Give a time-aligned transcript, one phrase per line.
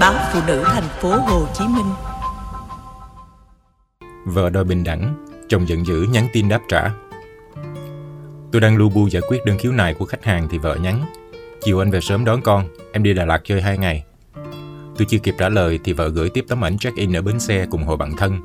[0.00, 1.86] báo phụ nữ thành phố Hồ Chí Minh.
[4.24, 6.90] Vợ đòi bình đẳng, chồng giận dữ nhắn tin đáp trả.
[8.52, 11.04] Tôi đang lu bu giải quyết đơn khiếu nại của khách hàng thì vợ nhắn.
[11.60, 14.04] Chiều anh về sớm đón con, em đi Đà Lạt chơi hai ngày.
[14.96, 17.66] Tôi chưa kịp trả lời thì vợ gửi tiếp tấm ảnh check-in ở bến xe
[17.70, 18.40] cùng hội bạn thân.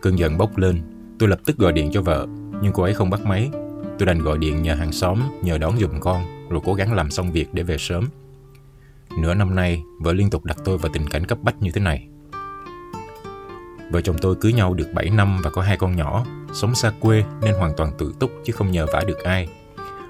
[0.00, 0.82] Cơn giận bốc lên,
[1.18, 2.26] tôi lập tức gọi điện cho vợ,
[2.62, 3.50] nhưng cô ấy không bắt máy.
[3.98, 7.10] Tôi đành gọi điện nhờ hàng xóm nhờ đón giùm con, rồi cố gắng làm
[7.10, 8.08] xong việc để về sớm.
[9.18, 11.80] Nửa năm nay, vợ liên tục đặt tôi vào tình cảnh cấp bách như thế
[11.80, 12.08] này.
[13.90, 16.92] Vợ chồng tôi cưới nhau được 7 năm và có hai con nhỏ, sống xa
[17.00, 19.48] quê nên hoàn toàn tự túc chứ không nhờ vả được ai.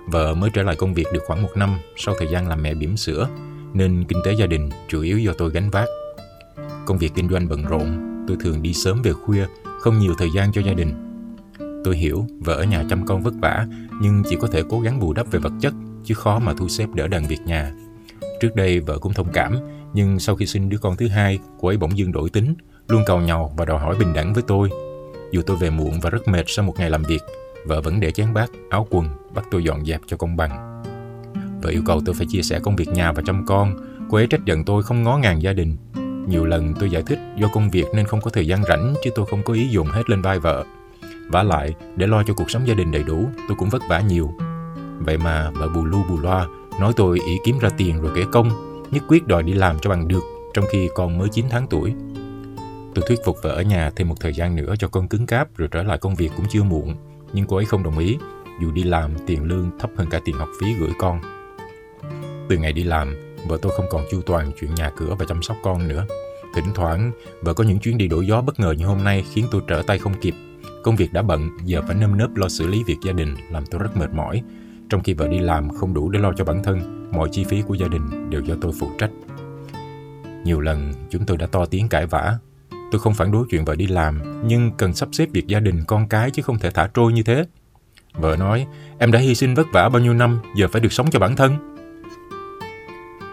[0.07, 2.75] Vợ mới trở lại công việc được khoảng một năm sau thời gian làm mẹ
[2.75, 3.29] bỉm sữa,
[3.73, 5.89] nên kinh tế gia đình chủ yếu do tôi gánh vác.
[6.87, 9.47] Công việc kinh doanh bận rộn, tôi thường đi sớm về khuya,
[9.81, 10.95] không nhiều thời gian cho gia đình.
[11.85, 13.67] Tôi hiểu vợ ở nhà chăm con vất vả,
[14.01, 16.69] nhưng chỉ có thể cố gắng bù đắp về vật chất, chứ khó mà thu
[16.69, 17.73] xếp đỡ đần việc nhà.
[18.41, 19.59] Trước đây vợ cũng thông cảm,
[19.93, 22.55] nhưng sau khi sinh đứa con thứ hai, cô ấy bỗng dưng đổi tính,
[22.89, 24.71] luôn cầu nhau và đòi hỏi bình đẳng với tôi.
[25.33, 27.23] Dù tôi về muộn và rất mệt sau một ngày làm việc,
[27.67, 30.83] vợ vẫn để chén bát, áo quần, bắt tôi dọn dẹp cho công bằng.
[31.63, 33.77] Vợ yêu cầu tôi phải chia sẻ công việc nhà và chăm con,
[34.11, 35.77] cô ấy trách giận tôi không ngó ngàng gia đình.
[36.29, 39.11] Nhiều lần tôi giải thích do công việc nên không có thời gian rảnh chứ
[39.15, 40.65] tôi không có ý dùng hết lên vai vợ.
[41.29, 44.01] Vả lại, để lo cho cuộc sống gia đình đầy đủ, tôi cũng vất vả
[44.01, 44.31] nhiều.
[44.99, 46.47] Vậy mà vợ bù lu bù loa,
[46.81, 48.51] nói tôi ý kiếm ra tiền rồi kể công,
[48.91, 50.23] nhất quyết đòi đi làm cho bằng được,
[50.55, 51.95] trong khi con mới 9 tháng tuổi.
[52.95, 55.57] Tôi thuyết phục vợ ở nhà thêm một thời gian nữa cho con cứng cáp
[55.57, 56.97] rồi trở lại công việc cũng chưa muộn,
[57.33, 58.19] nhưng cô ấy không đồng ý,
[58.61, 61.21] dù đi làm tiền lương thấp hơn cả tiền học phí gửi con.
[62.49, 63.17] Từ ngày đi làm,
[63.47, 66.07] vợ tôi không còn chu toàn chuyện nhà cửa và chăm sóc con nữa.
[66.55, 69.47] Thỉnh thoảng, vợ có những chuyến đi đổi gió bất ngờ như hôm nay khiến
[69.51, 70.35] tôi trở tay không kịp.
[70.83, 73.67] Công việc đã bận, giờ phải nâm nớp lo xử lý việc gia đình làm
[73.67, 74.43] tôi rất mệt mỏi.
[74.95, 77.63] Trong khi vợ đi làm không đủ để lo cho bản thân, mọi chi phí
[77.63, 79.11] của gia đình đều do tôi phụ trách.
[80.45, 82.39] Nhiều lần chúng tôi đã to tiếng cãi vã.
[82.71, 85.85] Tôi không phản đối chuyện vợ đi làm, nhưng cần sắp xếp việc gia đình
[85.87, 87.45] con cái chứ không thể thả trôi như thế.
[88.13, 88.67] Vợ nói,
[88.99, 91.37] em đã hy sinh vất vả bao nhiêu năm, giờ phải được sống cho bản
[91.37, 91.77] thân.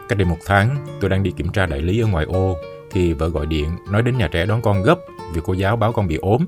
[0.10, 2.58] Cách đây một tháng, tôi đang đi kiểm tra đại lý ở ngoài ô,
[2.92, 4.96] thì vợ gọi điện nói đến nhà trẻ đón con gấp
[5.34, 6.46] vì cô giáo báo con bị ốm.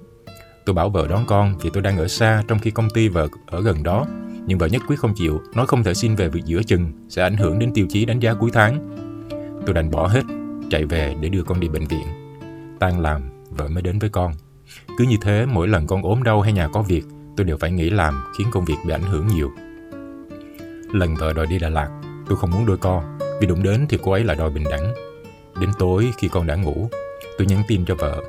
[0.66, 3.28] Tôi bảo vợ đón con vì tôi đang ở xa trong khi công ty vợ
[3.48, 4.06] ở gần đó.
[4.48, 7.24] Nhưng vợ nhất quyết không chịu, nói không thể xin về việc giữa chừng, sẽ
[7.24, 8.90] ảnh hưởng đến tiêu chí đánh giá cuối tháng.
[9.66, 10.24] Tôi đành bỏ hết,
[10.70, 12.06] chạy về để đưa con đi bệnh viện.
[12.80, 14.34] Tan làm, vợ mới đến với con.
[14.98, 17.06] Cứ như thế, mỗi lần con ốm đau hay nhà có việc,
[17.38, 19.52] tôi đều phải nghỉ làm, khiến công việc bị ảnh hưởng nhiều.
[20.92, 23.04] Lần vợ đòi đi Đà Lạt, tôi không muốn đôi co,
[23.42, 24.94] vì đụng đến thì cô ấy lại đòi bình đẳng.
[25.62, 26.90] Đến tối khi con đã ngủ,
[27.38, 28.24] tôi nhắn tin cho vợ.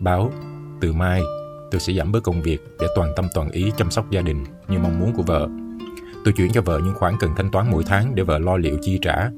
[0.00, 0.32] Báo,
[0.80, 1.22] từ mai
[1.70, 4.44] tôi sẽ giảm bớt công việc để toàn tâm toàn ý chăm sóc gia đình
[4.68, 5.48] như mong muốn của vợ.
[6.24, 8.78] Tôi chuyển cho vợ những khoản cần thanh toán mỗi tháng để vợ lo liệu
[8.82, 9.30] chi trả.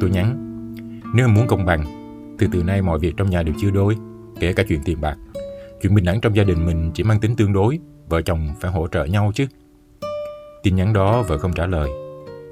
[0.00, 0.36] Tôi nhắn,
[1.14, 1.84] nếu muốn công bằng,
[2.38, 3.96] từ từ nay mọi việc trong nhà đều chưa đôi,
[4.40, 5.16] kể cả chuyện tiền bạc.
[5.82, 7.78] Chuyện bình đẳng trong gia đình mình chỉ mang tính tương đối,
[8.08, 9.46] vợ chồng phải hỗ trợ nhau chứ.
[10.62, 11.90] Tin nhắn đó vợ không trả lời,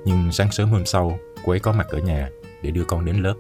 [0.05, 2.29] nhưng sáng sớm hôm sau, cô ấy có mặt ở nhà
[2.63, 3.35] để đưa con đến lớp.